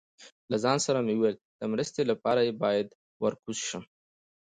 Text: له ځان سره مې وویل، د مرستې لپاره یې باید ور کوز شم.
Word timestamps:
له 0.51 0.57
ځان 0.63 0.77
سره 0.85 0.99
مې 1.05 1.13
وویل، 1.15 1.37
د 1.59 1.61
مرستې 1.73 2.01
لپاره 2.11 2.41
یې 2.47 2.53
باید 2.63 2.87
ور 3.21 3.33
کوز 3.43 3.59
شم. 3.69 3.83